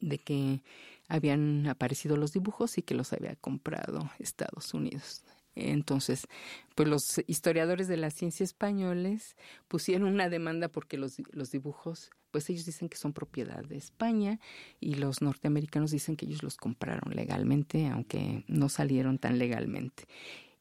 de 0.00 0.18
que 0.18 0.62
habían 1.08 1.66
aparecido 1.66 2.16
los 2.16 2.32
dibujos 2.32 2.78
y 2.78 2.82
que 2.82 2.94
los 2.94 3.12
había 3.12 3.36
comprado 3.36 4.10
Estados 4.18 4.74
Unidos. 4.74 5.24
Entonces, 5.56 6.26
pues 6.74 6.88
los 6.88 7.22
historiadores 7.26 7.88
de 7.88 7.96
la 7.96 8.10
ciencia 8.10 8.44
españoles 8.44 9.36
pusieron 9.68 10.08
una 10.08 10.28
demanda 10.28 10.68
porque 10.68 10.98
los, 10.98 11.16
los 11.32 11.50
dibujos, 11.50 12.10
pues 12.30 12.50
ellos 12.50 12.66
dicen 12.66 12.90
que 12.90 12.98
son 12.98 13.14
propiedad 13.14 13.64
de 13.64 13.78
España 13.78 14.38
y 14.80 14.96
los 14.96 15.22
norteamericanos 15.22 15.90
dicen 15.90 16.16
que 16.16 16.26
ellos 16.26 16.42
los 16.42 16.58
compraron 16.58 17.16
legalmente, 17.16 17.86
aunque 17.86 18.44
no 18.48 18.68
salieron 18.68 19.18
tan 19.18 19.38
legalmente. 19.38 20.04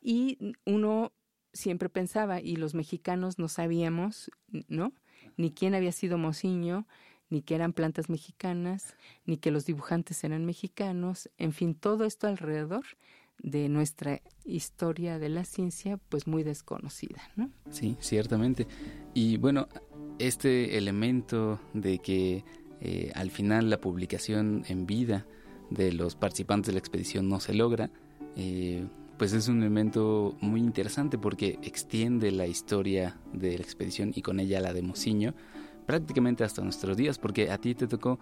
Y 0.02 0.54
uno 0.66 1.12
siempre 1.52 1.90
pensaba, 1.90 2.40
y 2.40 2.56
los 2.56 2.74
mexicanos 2.74 3.38
no 3.38 3.50
sabíamos, 3.50 4.32
¿no? 4.68 4.94
Ni 5.36 5.52
quién 5.52 5.76
había 5.76 5.92
sido 5.92 6.18
Mociño, 6.18 6.88
ni 7.30 7.42
que 7.42 7.56
eran 7.56 7.74
plantas 7.74 8.10
mexicanas, 8.10 8.96
ni 9.26 9.38
que 9.38 9.52
los 9.52 9.66
dibujantes 9.66 10.24
eran 10.24 10.46
mexicanos, 10.46 11.30
en 11.38 11.54
fin, 11.54 11.76
todo 11.76 12.06
esto 12.06 12.28
alrededor 12.28 12.84
de 13.40 13.68
nuestra 13.68 14.22
historia 14.46 15.20
de 15.20 15.30
la 15.30 15.44
ciencia, 15.44 15.98
pues 16.10 16.28
muy 16.28 16.44
desconocida, 16.44 17.22
¿no? 17.36 17.50
Sí, 17.70 17.98
ciertamente. 18.00 18.68
Y 19.14 19.38
bueno, 19.38 19.68
este 20.20 20.78
elemento 20.78 21.60
de 21.74 22.00
que 22.00 22.46
eh, 22.80 23.12
al 23.16 23.32
final 23.32 23.70
la 23.70 23.82
publicación 23.82 24.64
en 24.68 24.86
vida 24.86 25.26
de 25.70 25.92
los 25.92 26.16
participantes 26.16 26.68
de 26.68 26.74
la 26.74 26.80
expedición 26.80 27.28
no 27.28 27.40
se 27.40 27.54
logra, 27.54 27.90
pues 29.18 29.34
es 29.34 29.48
un 29.48 29.62
elemento 29.62 30.36
muy 30.42 30.60
interesante 30.60 31.18
porque 31.18 31.58
extiende 31.64 32.32
la 32.32 32.48
historia 32.48 33.18
de 33.34 33.58
la 33.58 33.64
expedición 33.64 34.12
y 34.14 34.22
con 34.22 34.40
ella 34.40 34.60
la 34.60 34.74
de 34.74 34.82
Mociño 34.82 35.34
prácticamente 35.86 36.44
hasta 36.44 36.62
nuestros 36.62 36.98
días, 36.98 37.18
porque 37.20 37.52
a 37.52 37.58
ti 37.58 37.76
te 37.76 37.88
tocó 37.88 38.20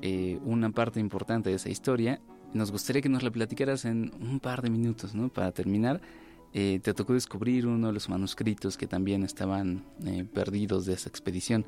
eh, 0.00 0.38
una 0.44 0.70
parte 0.70 1.00
importante 1.00 1.50
de 1.50 1.56
esa 1.56 1.70
historia. 1.70 2.20
Nos 2.54 2.70
gustaría 2.70 3.02
que 3.02 3.08
nos 3.08 3.22
la 3.22 3.30
platicaras 3.30 3.84
en 3.84 4.12
un 4.20 4.40
par 4.40 4.62
de 4.62 4.70
minutos, 4.70 5.14
¿no? 5.14 5.28
Para 5.28 5.52
terminar, 5.52 6.00
eh, 6.54 6.80
te 6.82 6.94
tocó 6.94 7.14
descubrir 7.14 7.66
uno 7.66 7.88
de 7.88 7.92
los 7.92 8.08
manuscritos 8.08 8.76
que 8.76 8.86
también 8.86 9.22
estaban 9.22 9.84
eh, 10.04 10.24
perdidos 10.24 10.86
de 10.86 10.94
esa 10.94 11.08
expedición. 11.08 11.66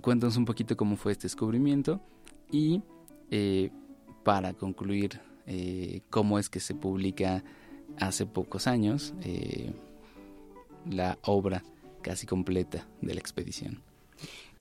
cuéntanos 0.00 0.36
un 0.36 0.44
poquito 0.44 0.76
cómo 0.76 0.96
fue 0.96 1.12
este 1.12 1.24
descubrimiento 1.24 2.00
y 2.50 2.82
para 4.24 4.54
concluir, 4.54 5.20
cómo 6.08 6.38
es 6.38 6.48
que 6.48 6.60
se 6.60 6.74
publica 6.74 7.44
hace 7.98 8.24
pocos 8.24 8.66
años 8.66 9.12
la 10.88 11.18
obra 11.22 11.62
casi 12.02 12.26
completa 12.26 12.86
de 13.02 13.14
la 13.14 13.20
expedición. 13.20 13.87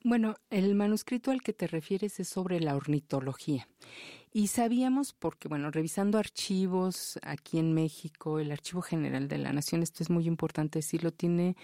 Bueno, 0.03 0.35
el 0.49 0.75
manuscrito 0.75 1.31
al 1.31 1.41
que 1.41 1.53
te 1.53 1.67
refieres 1.67 2.19
es 2.19 2.29
sobre 2.29 2.59
la 2.59 2.75
ornitología. 2.75 3.67
Y 4.33 4.47
sabíamos, 4.47 5.13
porque, 5.13 5.47
bueno, 5.47 5.71
revisando 5.71 6.17
archivos 6.17 7.19
aquí 7.23 7.57
en 7.57 7.73
México, 7.73 8.39
el 8.39 8.51
Archivo 8.51 8.81
General 8.81 9.27
de 9.27 9.37
la 9.37 9.51
Nación, 9.51 9.83
esto 9.83 10.03
es 10.03 10.09
muy 10.09 10.27
importante 10.27 10.79
decirlo, 10.79 11.11
tiene 11.11 11.55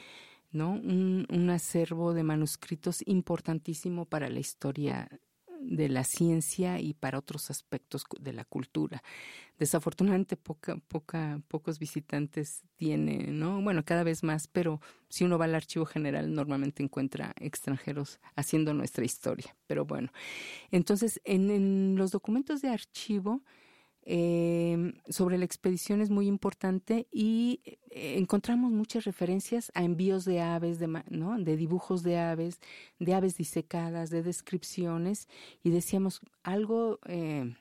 ¿no? 0.51 0.71
un, 0.71 1.27
un 1.29 1.49
acervo 1.49 2.13
de 2.13 2.23
manuscritos 2.23 3.03
importantísimo 3.05 4.05
para 4.05 4.29
la 4.29 4.39
historia 4.39 5.07
de 5.65 5.89
la 5.89 6.03
ciencia 6.03 6.79
y 6.79 6.93
para 6.93 7.17
otros 7.17 7.49
aspectos 7.49 8.03
de 8.19 8.33
la 8.33 8.45
cultura. 8.45 9.01
Desafortunadamente 9.57 10.35
poca, 10.35 10.77
poca, 10.87 11.41
pocos 11.47 11.79
visitantes 11.79 12.63
tiene, 12.75 13.31
¿no? 13.31 13.61
Bueno, 13.61 13.83
cada 13.85 14.03
vez 14.03 14.23
más, 14.23 14.47
pero 14.47 14.81
si 15.09 15.23
uno 15.23 15.37
va 15.37 15.45
al 15.45 15.55
archivo 15.55 15.85
general 15.85 16.33
normalmente 16.33 16.83
encuentra 16.83 17.33
extranjeros 17.39 18.19
haciendo 18.35 18.73
nuestra 18.73 19.05
historia. 19.05 19.55
Pero 19.67 19.85
bueno, 19.85 20.11
entonces 20.71 21.21
en, 21.23 21.49
en 21.49 21.95
los 21.95 22.11
documentos 22.11 22.61
de 22.61 22.69
archivo 22.69 23.43
eh, 24.05 24.93
sobre 25.07 25.37
la 25.37 25.45
expedición 25.45 26.01
es 26.01 26.09
muy 26.09 26.27
importante 26.27 27.07
y 27.11 27.61
eh, 27.89 28.15
encontramos 28.17 28.71
muchas 28.71 29.05
referencias 29.05 29.71
a 29.75 29.83
envíos 29.83 30.25
de 30.25 30.41
aves, 30.41 30.79
de, 30.79 30.87
¿no? 31.09 31.39
de 31.39 31.55
dibujos 31.55 32.03
de 32.03 32.19
aves, 32.19 32.59
de 32.99 33.13
aves 33.13 33.37
disecadas, 33.37 34.09
de 34.09 34.23
descripciones 34.23 35.27
y 35.63 35.69
decíamos 35.69 36.21
algo... 36.43 36.99
Eh, 37.05 37.55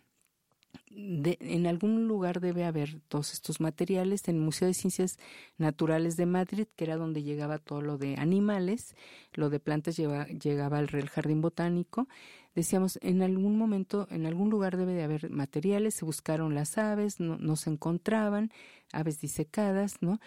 en 0.94 1.66
algún 1.66 2.06
lugar 2.06 2.40
debe 2.40 2.64
haber 2.64 3.00
todos 3.08 3.32
estos 3.32 3.60
materiales 3.60 4.28
en 4.28 4.36
el 4.36 4.42
Museo 4.42 4.68
de 4.68 4.74
Ciencias 4.74 5.18
Naturales 5.56 6.16
de 6.16 6.26
Madrid, 6.26 6.66
que 6.76 6.84
era 6.84 6.96
donde 6.96 7.22
llegaba 7.22 7.58
todo 7.58 7.80
lo 7.80 7.98
de 7.98 8.16
animales, 8.18 8.94
lo 9.32 9.50
de 9.50 9.60
plantas 9.60 9.96
llegaba 9.96 10.78
al 10.78 10.88
Real 10.88 11.08
Jardín 11.08 11.40
Botánico. 11.40 12.08
Decíamos, 12.54 12.98
en 13.02 13.22
algún 13.22 13.56
momento, 13.56 14.06
en 14.10 14.26
algún 14.26 14.50
lugar 14.50 14.76
debe 14.76 14.92
de 14.92 15.02
haber 15.02 15.30
materiales, 15.30 15.94
se 15.94 16.04
buscaron 16.04 16.54
las 16.54 16.76
aves, 16.76 17.18
no, 17.18 17.56
se 17.56 17.70
encontraban, 17.70 18.50
aves 18.92 19.20
disecadas, 19.20 20.02
¿no? 20.02 20.20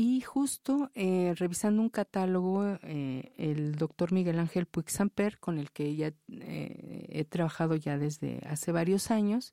Y 0.00 0.20
justo 0.20 0.92
eh, 0.94 1.34
revisando 1.36 1.82
un 1.82 1.88
catálogo, 1.88 2.78
eh, 2.84 3.32
el 3.36 3.74
doctor 3.74 4.12
Miguel 4.12 4.38
Ángel 4.38 4.66
Puig 4.66 4.88
Samper, 4.90 5.40
con 5.40 5.58
el 5.58 5.72
que 5.72 5.96
ya 5.96 6.12
eh, 6.28 7.06
he 7.08 7.24
trabajado 7.24 7.74
ya 7.74 7.98
desde 7.98 8.38
hace 8.46 8.70
varios 8.70 9.10
años, 9.10 9.52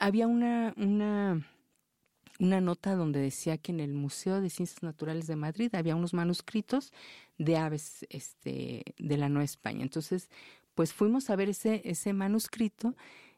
había 0.00 0.26
una, 0.26 0.72
una, 0.78 1.46
una 2.40 2.62
nota 2.62 2.94
donde 2.94 3.20
decía 3.20 3.58
que 3.58 3.72
en 3.72 3.80
el 3.80 3.92
Museo 3.92 4.40
de 4.40 4.48
Ciencias 4.48 4.82
Naturales 4.82 5.26
de 5.26 5.36
Madrid 5.36 5.74
había 5.74 5.96
unos 5.96 6.14
manuscritos 6.14 6.90
de 7.36 7.58
aves 7.58 8.06
este, 8.08 8.94
de 8.96 9.16
la 9.18 9.28
Nueva 9.28 9.44
España. 9.44 9.82
Entonces, 9.82 10.30
pues 10.74 10.94
fuimos 10.94 11.28
a 11.28 11.36
ver 11.36 11.50
ese, 11.50 11.82
ese 11.84 12.14
manuscrito 12.14 12.96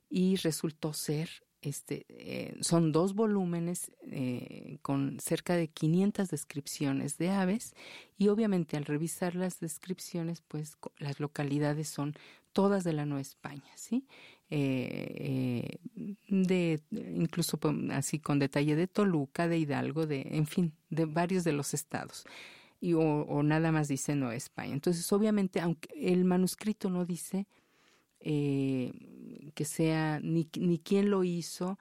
y 0.08 0.36
resultó 0.36 0.92
ser 0.92 1.28
este, 1.64 2.04
eh, 2.08 2.56
son 2.60 2.92
dos 2.92 3.14
volúmenes 3.14 3.90
eh, 4.10 4.78
con 4.82 5.18
cerca 5.18 5.56
de 5.56 5.68
500 5.68 6.28
descripciones 6.28 7.16
de 7.16 7.30
aves 7.30 7.74
y 8.18 8.28
obviamente 8.28 8.76
al 8.76 8.84
revisar 8.84 9.34
las 9.34 9.60
descripciones, 9.60 10.42
pues 10.46 10.76
las 10.98 11.20
localidades 11.20 11.88
son 11.88 12.14
todas 12.52 12.84
de 12.84 12.92
la 12.92 13.06
Nueva 13.06 13.22
España, 13.22 13.70
¿sí? 13.76 14.06
Eh, 14.50 15.78
de 16.28 16.80
incluso 16.92 17.58
así 17.92 18.18
con 18.18 18.38
detalle 18.38 18.76
de 18.76 18.86
Toluca, 18.86 19.48
de 19.48 19.58
Hidalgo, 19.58 20.06
de 20.06 20.20
en 20.32 20.46
fin, 20.46 20.72
de 20.90 21.06
varios 21.06 21.44
de 21.44 21.52
los 21.52 21.74
estados. 21.74 22.24
Y, 22.80 22.92
o, 22.92 23.42
nada 23.42 23.72
más 23.72 23.88
dice 23.88 24.14
Nueva 24.14 24.34
España. 24.34 24.74
Entonces, 24.74 25.10
obviamente, 25.12 25.60
aunque 25.60 25.88
el 25.96 26.24
manuscrito 26.24 26.90
no 26.90 27.06
dice 27.06 27.46
eh, 28.26 28.92
que 29.54 29.64
sea 29.66 30.18
ni, 30.20 30.48
ni 30.58 30.78
quién 30.78 31.10
lo 31.10 31.24
hizo, 31.24 31.78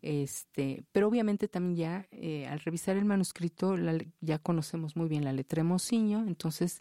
este, 0.00 0.82
pero 0.90 1.06
obviamente 1.06 1.48
también 1.48 1.76
ya 1.76 2.06
eh, 2.10 2.46
al 2.46 2.60
revisar 2.60 2.96
el 2.96 3.04
manuscrito 3.04 3.76
ya 4.20 4.38
conocemos 4.38 4.96
muy 4.96 5.08
bien 5.08 5.22
la 5.22 5.34
letra 5.34 5.62
de 5.62 5.68
Mociño, 5.68 6.24
entonces 6.26 6.80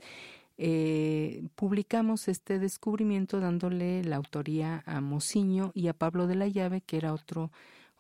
eh, 0.58 1.44
publicamos 1.56 2.30
este 2.30 2.58
descubrimiento 2.58 3.42
dándole 3.42 4.02
la 4.04 4.16
autoría 4.16 4.82
a 4.86 5.02
Mociño 5.02 5.72
y 5.76 5.88
a 5.88 5.94
Pablo 5.94 6.26
de 6.26 6.36
la 6.36 6.48
Llave, 6.48 6.80
que 6.80 6.98
era 6.98 7.14
otro 7.14 7.52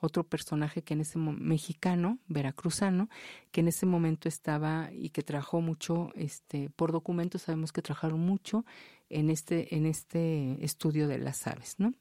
otro 0.02 0.24
personaje 0.24 0.82
que 0.82 0.94
en 0.94 1.02
ese 1.02 1.18
mexicano, 1.18 2.20
veracruzano, 2.28 3.10
que 3.52 3.62
en 3.62 3.70
ese 3.70 3.86
momento 3.86 4.28
estaba 4.28 4.90
y 4.92 5.10
que 5.10 5.22
trabajó 5.22 5.62
mucho 5.62 6.10
este 6.16 6.70
por 6.76 6.92
documentos, 6.92 7.44
sabemos 7.44 7.72
que 7.72 7.82
trabajaron 7.82 8.20
mucho 8.20 8.66
en 9.10 9.30
este 9.30 9.76
en 9.76 9.86
este 9.86 10.64
estudio 10.64 11.08
de 11.08 11.20
las 11.20 11.48
aves, 11.48 11.76
¿no? 11.78 11.94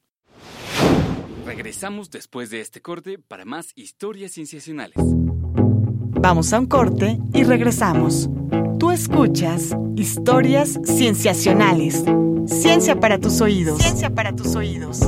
Regresamos 1.45 2.11
después 2.11 2.49
de 2.49 2.61
este 2.61 2.81
corte 2.81 3.17
para 3.19 3.45
más 3.45 3.71
historias 3.75 4.33
cienciacionales. 4.33 4.97
Vamos 6.23 6.53
a 6.53 6.59
un 6.59 6.67
corte 6.67 7.19
y 7.33 7.43
regresamos. 7.43 8.29
Tú 8.79 8.91
escuchas 8.91 9.75
historias 9.95 10.79
cienciacionales. 10.85 12.03
Ciencia 12.45 12.99
para 12.99 13.19
tus 13.19 13.41
oídos. 13.41 13.81
Ciencia 13.81 14.13
para 14.13 14.35
tus 14.35 14.55
oídos. 14.55 14.99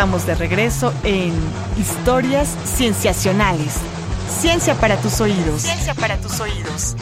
Estamos 0.00 0.24
de 0.26 0.34
regreso 0.34 0.94
en 1.04 1.30
Historias 1.78 2.48
Cienciacionales. 2.64 3.82
Ciencia 4.30 4.74
para 4.74 4.98
tus 4.98 5.20
oídos. 5.20 5.60
Ciencia 5.60 5.92
para 5.92 6.18
tus 6.18 6.40
oídos. 6.40 6.96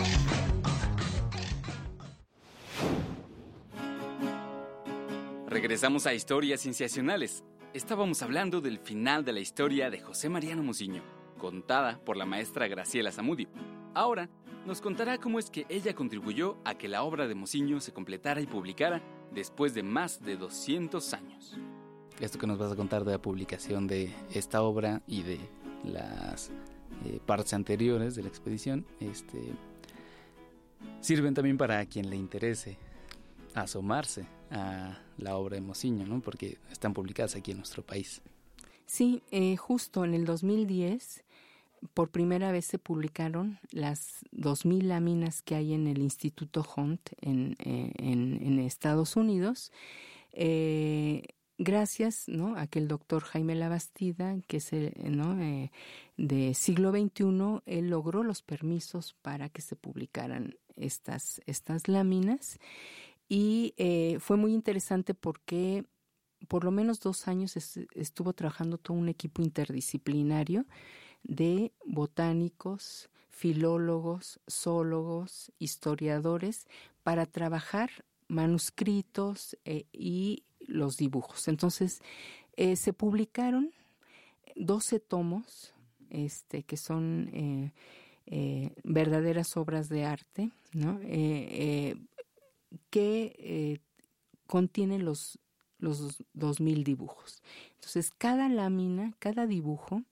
Regresamos 5.47 6.09
a 6.09 6.15
Historias 6.15 6.61
Cienciacionales. 6.63 7.45
Estábamos 7.73 8.21
hablando 8.23 8.61
del 8.61 8.81
final 8.81 9.25
de 9.25 9.33
la 9.33 9.39
historia 9.39 9.91
de 9.91 10.01
José 10.01 10.29
Mariano 10.29 10.65
Mociño, 10.65 11.05
contada 11.39 12.01
por 12.05 12.17
la 12.17 12.27
maestra 12.27 12.67
Graciela 12.67 13.13
Zamudio. 13.13 13.49
Ahora 13.95 14.29
nos 14.67 14.81
contará 14.81 15.19
cómo 15.19 15.39
es 15.39 15.51
que 15.51 15.67
ella 15.69 15.95
contribuyó 15.95 16.57
a 16.65 16.75
que 16.75 16.89
la 16.89 17.05
obra 17.05 17.29
de 17.29 17.37
Mociño 17.37 17.79
se 17.79 17.93
completara 17.93 18.41
y 18.41 18.49
publicara 18.49 19.01
después 19.31 19.73
de 19.73 19.85
más 19.85 20.21
de 20.21 20.37
200 20.37 21.15
años 21.15 21.57
esto 22.21 22.39
que 22.39 22.47
nos 22.47 22.59
vas 22.59 22.73
a 22.73 22.77
contar 22.77 23.05
de 23.05 23.13
la 23.13 23.23
publicación 23.23 23.87
de 23.87 24.13
esta 24.33 24.63
obra 24.63 25.03
y 25.07 25.23
de 25.23 25.39
las 25.85 26.51
eh, 27.05 27.21
partes 27.25 27.53
anteriores 27.55 28.15
de 28.15 28.23
la 28.23 28.29
expedición, 28.29 28.85
este, 29.01 29.41
sirven 31.01 31.35
también 31.35 31.59
para 31.59 31.85
quien 31.87 32.11
le 32.11 32.17
interese 32.17 32.77
asomarse 33.55 34.27
a 34.51 34.99
la 35.17 35.37
obra 35.37 35.57
de 35.57 35.61
Mociño, 35.61 36.07
¿no? 36.07 36.21
porque 36.21 36.59
están 36.71 36.95
publicadas 36.95 37.37
aquí 37.37 37.51
en 37.53 37.59
nuestro 37.59 37.83
país. 37.83 38.21
Sí, 38.87 39.23
eh, 39.31 39.57
justo 39.57 40.05
en 40.05 40.15
el 40.15 40.25
2010 40.25 41.25
por 41.95 42.11
primera 42.11 42.51
vez 42.51 42.65
se 42.65 42.79
publicaron 42.79 43.59
las 43.71 44.25
2.000 44.33 44.83
láminas 44.83 45.43
que 45.43 45.55
hay 45.55 45.75
en 45.75 45.87
el 45.87 45.99
Instituto 45.99 46.67
Hunt 46.77 47.11
en, 47.21 47.57
eh, 47.61 48.67
Estados 48.67 49.17
Unidos. 49.17 49.73
Gracias 51.59 52.29
¿no? 52.29 52.57
a 52.57 52.67
que 52.67 52.79
el 52.79 52.89
doctor 52.89 53.23
Jaime 53.25 53.55
Labastida, 53.55 54.37
que 54.47 54.59
es 54.59 54.71
¿no? 55.05 55.41
eh, 55.43 55.71
de 56.17 56.55
siglo 56.55 56.93
XXI, 56.93 57.63
él 57.67 57.91
logró 57.91 58.23
los 58.23 58.43
permisos 58.43 59.15
para 59.21 59.49
que 59.49 59.61
se 59.61 59.77
publicaran 59.77 60.57
estas, 60.77 61.43
estas 61.47 61.89
láminas. 61.89 62.59
Y 63.29 63.75
eh, 63.77 64.19
fue 64.21 64.37
muy 64.37 64.55
interesante 64.55 65.13
porque 65.13 65.85
por 66.47 66.65
lo 66.65 66.71
menos 66.71 67.01
dos 67.01 67.27
años 67.27 67.57
estuvo 67.57 68.33
trabajando 68.33 68.79
todo 68.79 68.97
un 68.97 69.09
equipo 69.09 69.43
interdisciplinario 69.43 70.67
de 71.25 71.73
botánicos, 71.85 73.11
filólogos, 73.29 74.41
zoólogos, 74.49 75.53
historiadores, 75.59 76.69
para 77.03 77.27
trabajar 77.27 77.91
manuscritos 78.29 79.57
eh, 79.65 79.87
y 79.93 80.45
los 80.69 80.97
dibujos. 80.97 81.49
Entonces, 81.49 82.01
eh, 82.57 82.77
se 82.77 82.93
publicaron 82.93 83.73
12 84.55 85.01
tomos, 85.01 85.75
este, 86.11 86.63
que 86.63 86.77
son 86.77 87.73
eh, 88.27 88.73
verdaderas 88.85 89.57
obras 89.57 89.89
de 89.89 90.05
arte, 90.05 90.51
¿no? 90.73 91.01
que 92.91 93.81
contienen 94.47 95.05
los, 95.05 95.39
los 95.79 96.23
2.000 96.35 96.85
dibujos. 96.85 97.43
Entonces, 97.75 98.11
cada 98.17 98.49
lámina, 98.49 99.15
cada 99.19 99.47
dibujo 99.47 100.03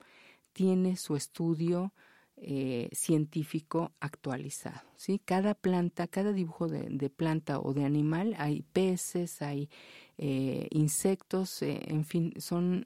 tiene 0.52 0.96
su 0.96 1.16
estudio, 1.16 1.92
eh, 2.38 2.90
científico 2.92 3.92
actualizado. 3.98 4.82
¿sí? 4.96 5.18
Cada 5.24 5.54
planta, 5.54 6.06
cada 6.06 6.34
dibujo 6.34 6.68
de, 6.68 7.08
planta 7.08 7.58
o 7.58 7.72
de 7.72 7.86
animal, 7.86 8.34
hay 8.36 8.60
peces, 8.74 9.40
hay 9.40 9.70
eh, 10.18 10.68
insectos, 10.70 11.62
eh, 11.62 11.80
en 11.86 12.04
fin, 12.04 12.34
son 12.38 12.84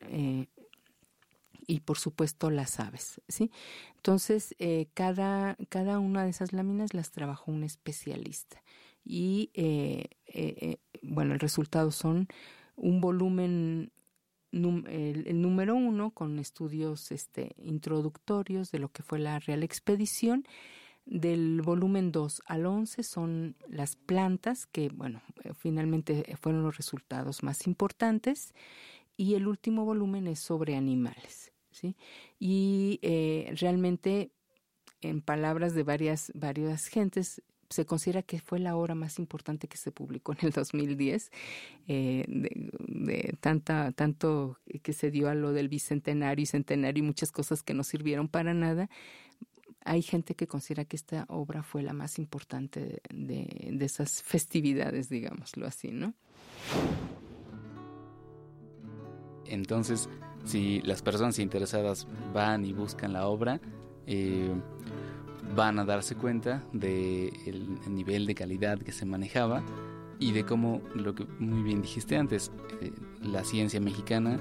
y 1.66 1.80
por 1.80 1.98
supuesto 1.98 2.50
las 2.50 2.80
aves, 2.80 3.20
¿sí? 3.28 3.52
Entonces, 3.96 4.56
cada, 4.94 5.56
cada 5.68 6.00
una 6.00 6.24
de 6.24 6.30
esas 6.30 6.52
láminas 6.52 6.94
las 6.94 7.12
trabajó 7.12 7.52
un 7.52 7.62
especialista 7.62 8.62
y, 9.04 9.50
bueno, 11.02 11.34
el 11.34 11.40
resultado 11.40 11.92
son 11.92 12.26
un 12.74 13.00
volumen 13.00 13.92
el, 14.52 15.40
número 15.40 15.76
uno 15.76 16.10
con 16.10 16.38
estudios 16.38 17.12
este, 17.12 17.54
introductorios 17.58 18.70
de 18.70 18.80
lo 18.80 18.88
que 18.90 19.02
fue 19.02 19.18
la 19.18 19.38
Real 19.38 19.62
Expedición. 19.62 20.44
Del 21.06 21.62
volumen 21.62 22.12
2 22.12 22.42
al 22.46 22.66
11 22.66 23.02
son 23.02 23.56
las 23.68 23.96
plantas, 23.96 24.66
que 24.66 24.90
bueno, 24.90 25.22
eh, 25.42 25.52
finalmente 25.54 26.36
fueron 26.40 26.62
los 26.62 26.76
resultados 26.76 27.42
más 27.42 27.66
importantes. 27.66 28.54
Y 29.16 29.34
el 29.34 29.48
último 29.48 29.84
volumen 29.84 30.26
es 30.26 30.40
sobre 30.40 30.76
animales. 30.76 31.52
¿sí? 31.70 31.96
Y 32.38 32.98
eh, 33.02 33.52
realmente, 33.60 34.30
en 35.00 35.20
palabras 35.20 35.74
de 35.74 35.82
varias, 35.82 36.32
varias 36.34 36.86
gentes, 36.86 37.42
se 37.70 37.86
considera 37.86 38.22
que 38.22 38.40
fue 38.40 38.58
la 38.58 38.76
obra 38.76 38.96
más 38.96 39.18
importante 39.18 39.68
que 39.68 39.76
se 39.76 39.92
publicó 39.92 40.32
en 40.32 40.38
el 40.42 40.50
2010, 40.50 41.30
eh, 41.86 42.24
de, 42.28 43.36
tanta, 43.40 43.92
tanto 43.92 44.58
que 44.82 44.92
se 44.92 45.10
dio 45.10 45.28
a 45.28 45.34
lo 45.34 45.52
del 45.52 45.68
bicentenario 45.68 46.42
y 46.42 46.46
centenario 46.46 47.04
y 47.04 47.06
muchas 47.06 47.30
cosas 47.30 47.62
que 47.62 47.72
no 47.72 47.84
sirvieron 47.84 48.28
para 48.28 48.54
nada. 48.54 48.90
Hay 49.84 50.02
gente 50.02 50.34
que 50.34 50.46
considera 50.46 50.84
que 50.84 50.96
esta 50.96 51.24
obra 51.28 51.62
fue 51.62 51.82
la 51.82 51.92
más 51.92 52.18
importante 52.18 53.00
de, 53.10 53.70
de 53.72 53.84
esas 53.84 54.22
festividades, 54.22 55.08
digámoslo 55.08 55.66
así, 55.66 55.90
¿no? 55.90 56.14
Entonces, 59.46 60.08
si 60.44 60.80
las 60.82 61.02
personas 61.02 61.38
interesadas 61.38 62.06
van 62.32 62.64
y 62.64 62.72
buscan 62.72 63.12
la 63.12 63.26
obra, 63.26 63.60
eh, 64.06 64.50
van 65.54 65.78
a 65.78 65.84
darse 65.84 66.14
cuenta 66.14 66.62
del 66.72 67.32
el 67.46 67.94
nivel 67.94 68.26
de 68.26 68.34
calidad 68.34 68.78
que 68.78 68.92
se 68.92 69.04
manejaba 69.04 69.62
y 70.18 70.32
de 70.32 70.44
cómo, 70.44 70.80
lo 70.94 71.14
que 71.14 71.24
muy 71.38 71.62
bien 71.62 71.82
dijiste 71.82 72.16
antes, 72.16 72.52
eh, 72.80 72.92
la 73.22 73.42
ciencia 73.42 73.80
mexicana 73.80 74.40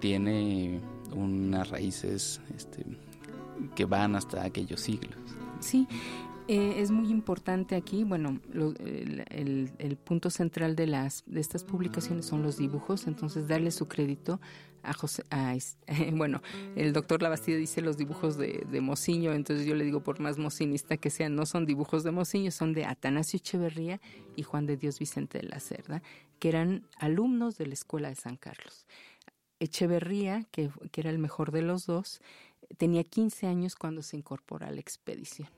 tiene 0.00 0.80
unas 1.12 1.70
raíces 1.70 2.40
este, 2.54 2.84
que 3.74 3.84
van 3.84 4.16
hasta 4.16 4.44
aquellos 4.44 4.80
siglos. 4.80 5.16
Sí, 5.60 5.86
eh, 6.48 6.74
es 6.78 6.90
muy 6.90 7.08
importante 7.08 7.76
aquí, 7.76 8.02
bueno, 8.02 8.40
el, 8.52 9.96
punto 10.04 10.28
central 10.28 10.74
de 10.74 10.88
las 10.88 11.22
de 11.26 11.40
estas 11.40 11.62
publicaciones 11.62 12.26
son 12.26 12.42
los 12.42 12.56
dibujos, 12.56 13.06
entonces 13.06 13.46
darle 13.46 13.70
su 13.70 13.86
crédito 13.86 14.40
a 14.82 14.92
José, 14.92 15.22
a, 15.30 15.54
bueno, 16.12 16.42
el 16.74 16.92
doctor 16.92 17.22
Labastida 17.22 17.56
dice 17.56 17.80
los 17.80 17.96
dibujos 17.96 18.36
de, 18.36 18.66
de 18.68 18.80
Mociño, 18.80 19.32
entonces 19.32 19.66
yo 19.66 19.76
le 19.76 19.84
digo 19.84 20.02
por 20.02 20.18
más 20.18 20.36
mocinista 20.36 20.96
que 20.96 21.10
sean, 21.10 21.36
no 21.36 21.46
son 21.46 21.64
dibujos 21.64 22.02
de 22.02 22.10
Mociño, 22.10 22.50
son 22.50 22.72
de 22.72 22.86
Atanasio 22.86 23.36
Echeverría 23.36 24.00
y 24.34 24.42
Juan 24.42 24.66
de 24.66 24.76
Dios 24.76 24.98
Vicente 24.98 25.38
de 25.38 25.48
la 25.48 25.60
Cerda, 25.60 26.02
que 26.40 26.48
eran 26.48 26.88
alumnos 26.98 27.56
de 27.56 27.66
la 27.68 27.74
Escuela 27.74 28.08
de 28.08 28.16
San 28.16 28.36
Carlos. 28.36 28.86
Echeverría, 29.60 30.44
que, 30.50 30.70
que 30.90 31.00
era 31.00 31.10
el 31.10 31.20
mejor 31.20 31.52
de 31.52 31.62
los 31.62 31.86
dos, 31.86 32.20
tenía 32.76 33.04
15 33.04 33.46
años 33.46 33.76
cuando 33.76 34.02
se 34.02 34.16
incorpora 34.16 34.68
a 34.68 34.70
la 34.70 34.80
expedición. 34.80 35.48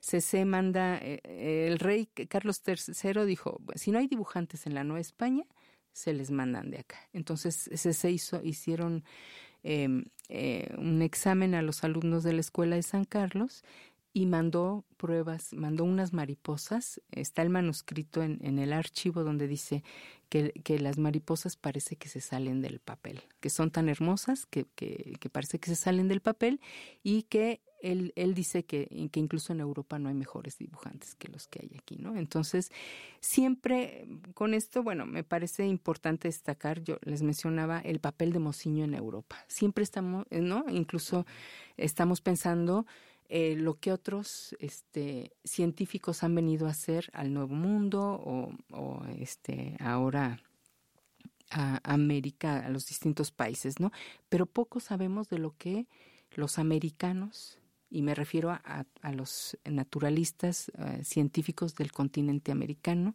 Se 0.00 0.44
manda, 0.44 0.98
eh, 0.98 1.66
el 1.68 1.78
rey 1.78 2.06
Carlos 2.06 2.62
III 2.66 3.24
dijo, 3.26 3.60
si 3.74 3.90
no 3.90 3.98
hay 3.98 4.06
dibujantes 4.06 4.66
en 4.66 4.74
la 4.74 4.84
Nueva 4.84 5.00
España, 5.00 5.44
se 5.92 6.12
les 6.12 6.30
mandan 6.30 6.70
de 6.70 6.78
acá. 6.78 6.98
Entonces 7.12 7.70
se 7.72 8.10
hizo, 8.10 8.42
hicieron 8.42 9.04
em, 9.62 10.04
eh, 10.28 10.74
un 10.76 11.02
examen 11.02 11.54
a 11.54 11.62
los 11.62 11.84
alumnos 11.84 12.22
de 12.22 12.34
la 12.34 12.40
escuela 12.40 12.76
de 12.76 12.82
San 12.82 13.04
Carlos 13.04 13.64
y 14.16 14.26
mandó 14.26 14.84
pruebas, 14.96 15.52
mandó 15.52 15.82
unas 15.82 16.12
mariposas. 16.12 17.02
Está 17.10 17.42
el 17.42 17.50
manuscrito 17.50 18.22
en, 18.22 18.58
el 18.60 18.72
archivo 18.72 19.24
donde 19.24 19.48
dice 19.48 19.82
que, 20.28 20.52
que, 20.62 20.78
las 20.78 20.98
mariposas 20.98 21.56
parece 21.56 21.96
que 21.96 22.08
se 22.08 22.20
salen 22.20 22.62
del 22.62 22.78
papel, 22.78 23.20
que 23.40 23.50
son 23.50 23.72
tan 23.72 23.88
hermosas 23.88 24.46
que, 24.46 24.66
que, 24.76 25.14
que 25.18 25.28
parece 25.28 25.58
que 25.58 25.68
se 25.68 25.76
salen 25.76 26.06
del 26.06 26.20
papel 26.20 26.60
y 27.02 27.24
que 27.24 27.60
él, 27.82 28.12
él 28.14 28.34
dice 28.34 28.64
que, 28.64 28.86
que, 29.10 29.18
incluso 29.18 29.52
en 29.52 29.58
Europa 29.58 29.98
no 29.98 30.08
hay 30.08 30.14
mejores 30.14 30.58
dibujantes 30.58 31.16
que 31.16 31.28
los 31.28 31.48
que 31.48 31.60
hay 31.62 31.76
aquí, 31.76 31.96
¿no? 31.98 32.16
Entonces, 32.16 32.70
siempre 33.18 34.06
con 34.32 34.54
esto, 34.54 34.84
bueno, 34.84 35.06
me 35.06 35.24
parece 35.24 35.66
importante 35.66 36.28
destacar, 36.28 36.82
yo 36.82 36.98
les 37.02 37.22
mencionaba 37.22 37.80
el 37.80 37.98
papel 37.98 38.32
de 38.32 38.38
Mociño 38.38 38.84
en 38.84 38.94
Europa. 38.94 39.44
Siempre 39.48 39.82
estamos, 39.82 40.24
¿no? 40.30 40.64
Incluso 40.70 41.26
estamos 41.76 42.20
pensando 42.20 42.86
eh, 43.28 43.56
lo 43.56 43.78
que 43.78 43.92
otros 43.92 44.54
este, 44.58 45.32
científicos 45.44 46.22
han 46.22 46.34
venido 46.34 46.66
a 46.66 46.70
hacer 46.70 47.10
al 47.12 47.32
Nuevo 47.32 47.54
Mundo 47.54 48.02
o, 48.70 49.04
este, 49.18 49.76
ahora 49.80 50.40
a 51.50 51.80
América, 51.84 52.64
a 52.64 52.68
los 52.68 52.86
distintos 52.86 53.30
países, 53.30 53.80
¿no? 53.80 53.92
Pero 54.28 54.46
poco 54.46 54.80
sabemos 54.80 55.28
de 55.28 55.38
lo 55.38 55.56
que 55.56 55.86
los 56.32 56.58
americanos 56.58 57.58
y 57.90 58.02
me 58.02 58.14
refiero 58.16 58.50
a, 58.50 59.12
los 59.12 59.56
naturalistas 59.64 60.72
eh, 60.76 61.04
científicos 61.04 61.76
del 61.76 61.92
continente 61.92 62.50
americano, 62.50 63.14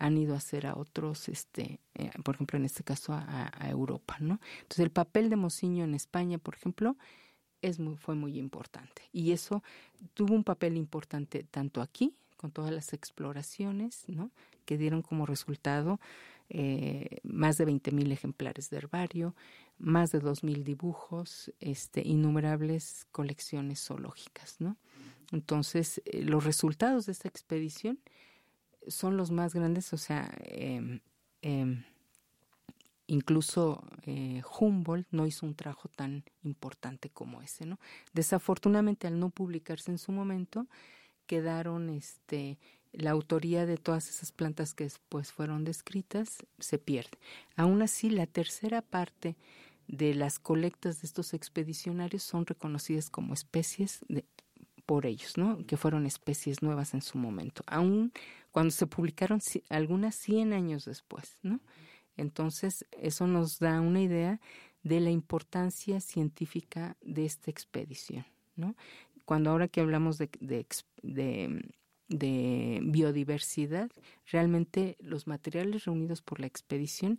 han 0.00 0.16
ido 0.16 0.34
a 0.34 0.38
hacer 0.38 0.66
a 0.66 0.76
otros, 0.76 1.28
este, 1.28 1.80
eh, 1.94 2.10
por 2.24 2.36
ejemplo, 2.36 2.56
en 2.56 2.64
este 2.64 2.82
caso 2.82 3.12
a, 3.12 3.50
Europa, 3.68 4.16
¿no? 4.20 4.40
Entonces, 4.62 4.80
el 4.80 4.90
papel 4.90 5.30
de 5.30 5.36
Mociño 5.36 5.84
en 5.84 5.94
España, 5.94 6.38
por 6.38 6.54
ejemplo, 6.54 6.96
es 7.62 7.78
muy, 7.78 7.96
fue 7.96 8.14
muy 8.14 8.38
importante. 8.38 9.02
Y 9.12 9.32
eso 9.32 9.62
tuvo 10.14 10.34
un 10.34 10.44
papel 10.44 10.76
importante 10.76 11.42
tanto 11.42 11.82
aquí, 11.82 12.14
con 12.36 12.50
todas 12.50 12.72
las 12.72 12.92
exploraciones, 12.92 14.04
¿no? 14.08 14.30
Que 14.64 14.78
dieron 14.78 15.02
como 15.02 15.26
resultado 15.26 16.00
eh, 16.52 17.20
más 17.22 17.58
de 17.58 17.66
20.000 17.66 18.10
ejemplares 18.10 18.70
de 18.70 18.78
herbario, 18.78 19.36
más 19.78 20.10
de 20.10 20.20
2.000 20.20 20.64
dibujos, 20.64 21.52
este, 21.60 22.06
innumerables 22.06 23.06
colecciones 23.12 23.84
zoológicas. 23.84 24.56
¿no? 24.60 24.76
Entonces, 25.30 26.02
eh, 26.04 26.22
los 26.22 26.44
resultados 26.44 27.06
de 27.06 27.12
esta 27.12 27.28
expedición 27.28 28.00
son 28.88 29.16
los 29.16 29.30
más 29.30 29.54
grandes, 29.54 29.92
o 29.92 29.96
sea, 29.96 30.28
em, 30.40 31.00
em, 31.42 31.84
incluso 33.10 33.82
eh, 34.06 34.40
Humboldt 34.58 35.08
no 35.10 35.26
hizo 35.26 35.44
un 35.44 35.54
trabajo 35.54 35.88
tan 35.88 36.24
importante 36.44 37.10
como 37.10 37.42
ese, 37.42 37.66
¿no? 37.66 37.80
Desafortunadamente, 38.12 39.08
al 39.08 39.18
no 39.18 39.30
publicarse 39.30 39.90
en 39.90 39.98
su 39.98 40.12
momento, 40.12 40.66
quedaron 41.26 41.90
este 41.90 42.58
la 42.92 43.10
autoría 43.10 43.66
de 43.66 43.76
todas 43.76 44.08
esas 44.08 44.32
plantas 44.32 44.74
que 44.74 44.84
después 44.84 45.30
fueron 45.30 45.64
descritas 45.64 46.38
se 46.58 46.78
pierde. 46.78 47.18
Aún 47.56 47.82
así, 47.82 48.10
la 48.10 48.26
tercera 48.26 48.82
parte 48.82 49.36
de 49.86 50.14
las 50.14 50.38
colectas 50.38 51.00
de 51.00 51.06
estos 51.06 51.34
expedicionarios 51.34 52.22
son 52.22 52.46
reconocidas 52.46 53.10
como 53.10 53.34
especies 53.34 54.00
de, 54.08 54.24
por 54.86 55.06
ellos, 55.06 55.36
¿no? 55.36 55.64
Que 55.66 55.76
fueron 55.76 56.06
especies 56.06 56.62
nuevas 56.62 56.94
en 56.94 57.02
su 57.02 57.18
momento, 57.18 57.62
aún 57.66 58.12
cuando 58.50 58.72
se 58.72 58.86
publicaron 58.86 59.40
algunas 59.68 60.16
100 60.16 60.52
años 60.52 60.84
después, 60.84 61.36
¿no? 61.42 61.60
Entonces, 62.20 62.84
eso 62.92 63.26
nos 63.26 63.58
da 63.58 63.80
una 63.80 64.02
idea 64.02 64.40
de 64.82 65.00
la 65.00 65.10
importancia 65.10 66.00
científica 66.00 66.96
de 67.00 67.24
esta 67.24 67.50
expedición, 67.50 68.26
¿no? 68.56 68.76
Cuando 69.24 69.50
ahora 69.50 69.68
que 69.68 69.80
hablamos 69.80 70.18
de, 70.18 70.28
biodiversidad, 72.82 73.90
realmente 74.26 74.96
los 75.00 75.26
materiales 75.26 75.84
reunidos 75.84 76.20
por 76.20 76.40
la 76.40 76.46
expedición 76.46 77.18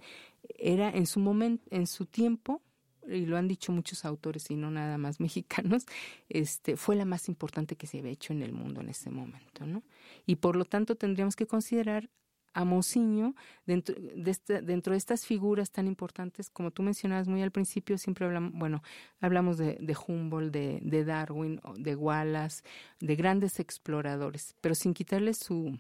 era 0.60 0.90
en 0.90 1.08
su 1.08 1.20
momento, 1.20 1.64
en 1.72 1.88
su 1.88 2.06
tiempo, 2.06 2.62
y 3.08 3.26
lo 3.26 3.38
han 3.38 3.48
dicho 3.48 3.72
muchos 3.72 4.06
autores 4.06 4.52
y 4.52 4.56
no 4.56 4.70
nada 4.70 5.00
más 5.00 5.20
mexicanos, 5.20 5.86
este, 6.30 6.78
fue 6.78 6.96
la 6.96 7.06
más 7.06 7.28
importante 7.28 7.76
que 7.76 7.88
se 7.88 8.00
había 8.00 8.12
hecho 8.12 8.34
en 8.34 8.44
el 8.44 8.54
mundo 8.54 8.82
en 8.82 8.90
ese 8.90 9.10
momento, 9.10 9.66
¿no? 9.66 9.82
Y 10.28 10.36
por 10.36 10.56
lo 10.56 10.66
tanto 10.66 10.96
tendríamos 10.96 11.36
que 11.36 11.48
considerar 11.48 12.10
a 12.54 12.66
Mociño 12.66 13.36
dentro 13.66 13.96
de, 13.96 14.32
este, 14.32 14.62
dentro 14.62 14.92
de 14.92 14.98
estas 14.98 15.26
figuras 15.26 15.72
tan 15.72 15.88
importantes, 15.88 16.50
como 16.50 16.72
tú 16.72 16.84
mencionabas 16.84 17.28
muy 17.28 17.42
al 17.42 17.52
principio, 17.52 17.98
siempre 17.98 18.26
hablamos, 18.26 18.52
bueno, 18.54 18.84
hablamos 19.20 19.58
de, 19.58 19.98
Humboldt, 20.08 20.52
de, 20.54 21.06
Darwin, 21.06 21.62
de 21.78 21.96
Wallace, 21.96 22.64
de 23.00 23.16
grandes 23.16 23.60
exploradores, 23.60 24.56
pero 24.62 24.76
sin 24.76 24.94
quitarle 24.94 25.34
su, 25.34 25.80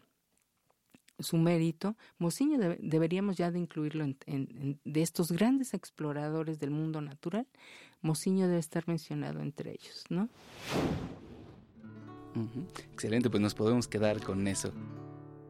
su 1.20 1.38
mérito, 1.38 1.96
Mociño 2.18 2.58
deberíamos 2.80 3.38
ya 3.38 3.52
de 3.52 3.60
incluirlo 3.60 4.04
en, 4.04 4.80
de 4.84 5.02
estos 5.02 5.32
grandes 5.32 5.74
exploradores 5.74 6.60
del 6.60 6.72
mundo 6.72 7.02
natural, 7.02 7.48
Mociño 8.02 8.48
debe 8.48 8.60
estar 8.60 8.88
mencionado 8.88 9.42
entre 9.42 9.72
ellos, 9.72 10.06
¿no? 10.10 10.30
Excelente, 12.94 13.30
pues 13.30 13.42
nos 13.42 13.54
podemos 13.54 13.88
quedar 13.88 14.22
con 14.24 14.48
eso. 14.48 14.72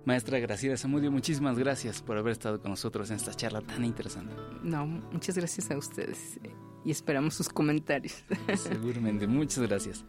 Maestra 0.06 0.40
Graciela 0.40 0.78
Zamudio, 0.78 1.12
muchísimas 1.12 1.60
gracias 1.60 2.02
por 2.02 2.18
haber 2.18 2.32
estado 2.32 2.60
con 2.60 2.72
nosotros 2.72 3.10
en 3.12 3.18
esta 3.18 3.34
charla 3.34 3.62
tan 3.62 3.86
interesante. 3.86 4.34
No, 4.64 4.86
muchas 4.86 5.38
gracias 5.38 5.70
a 5.70 5.78
ustedes 5.78 6.38
eh, 6.44 6.56
y 6.84 6.92
esperamos 6.92 7.36
sus 7.36 7.50
comentarios. 7.50 8.24
Seguramente, 8.56 9.28
muchas 9.28 9.68
gracias. 9.68 10.06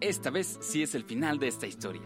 Esta 0.00 0.30
vez 0.30 0.58
sí 0.60 0.82
es 0.82 0.94
el 0.94 1.04
final 1.04 1.38
de 1.38 1.48
esta 1.48 1.66
historia. 1.66 2.02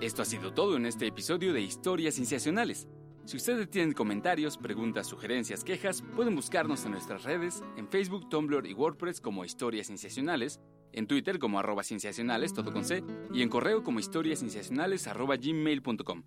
Esto 0.00 0.22
ha 0.22 0.24
sido 0.24 0.54
todo 0.54 0.76
en 0.76 0.86
este 0.86 1.06
episodio 1.06 1.52
de 1.52 1.60
Historias 1.60 2.14
Cienciacionales. 2.14 2.88
Si 3.26 3.36
ustedes 3.36 3.68
tienen 3.68 3.92
comentarios, 3.92 4.56
preguntas, 4.56 5.06
sugerencias, 5.06 5.64
quejas, 5.64 6.02
pueden 6.16 6.34
buscarnos 6.34 6.84
en 6.84 6.92
nuestras 6.92 7.24
redes, 7.24 7.62
en 7.76 7.88
Facebook, 7.88 8.28
Tumblr 8.28 8.66
y 8.66 8.74
WordPress 8.74 9.20
como 9.20 9.44
Historias 9.44 9.86
Cienciacionales, 9.88 10.60
en 10.94 11.06
Twitter 11.06 11.38
como 11.38 11.58
arroba 11.58 11.82
cienciacionales, 11.82 12.54
todo 12.54 12.72
con 12.72 12.84
C, 12.84 13.02
y 13.32 13.42
en 13.42 13.48
correo 13.48 13.82
como 13.82 13.98
historiascienciacionales 13.98 15.06
arroba 15.06 15.36
gmail.com. 15.36 16.22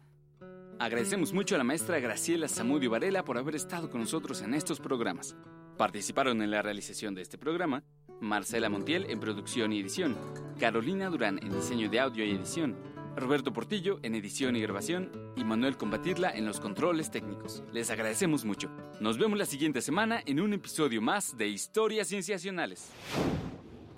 Agradecemos 0.79 1.33
mucho 1.33 1.55
a 1.55 1.57
la 1.57 1.63
maestra 1.63 1.99
Graciela 1.99 2.47
Zamudio 2.47 2.91
Varela 2.91 3.25
por 3.25 3.39
haber 3.39 3.55
estado 3.55 3.89
con 3.89 4.01
nosotros 4.01 4.43
en 4.43 4.53
estos 4.53 4.79
programas. 4.79 5.35
Participaron 5.75 6.41
en 6.43 6.51
la 6.51 6.61
realización 6.61 7.15
de 7.15 7.23
este 7.23 7.39
programa 7.39 7.83
Marcela 8.21 8.69
Montiel 8.69 9.09
en 9.09 9.19
producción 9.19 9.73
y 9.73 9.79
edición, 9.79 10.15
Carolina 10.59 11.09
Durán 11.09 11.39
en 11.41 11.51
diseño 11.51 11.89
de 11.89 11.99
audio 11.99 12.25
y 12.25 12.31
edición, 12.31 12.77
Roberto 13.15 13.53
Portillo 13.53 13.99
en 14.03 14.13
edición 14.13 14.55
y 14.55 14.61
grabación 14.61 15.11
y 15.35 15.43
Manuel 15.43 15.77
Combatirla 15.77 16.29
en 16.29 16.45
los 16.45 16.59
controles 16.59 17.09
técnicos. 17.09 17.63
Les 17.73 17.89
agradecemos 17.89 18.45
mucho. 18.45 18.69
Nos 18.99 19.17
vemos 19.17 19.39
la 19.39 19.47
siguiente 19.47 19.81
semana 19.81 20.21
en 20.27 20.39
un 20.39 20.53
episodio 20.53 21.01
más 21.01 21.37
de 21.37 21.47
Historias 21.47 22.07
Cienciacionales. 22.07 22.89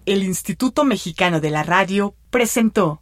El 0.06 0.24
Instituto 0.24 0.86
Mexicano 0.86 1.42
de 1.42 1.50
la 1.50 1.64
Radio 1.64 2.16
presentó 2.30 3.02